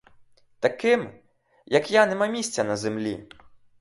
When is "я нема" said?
1.91-2.27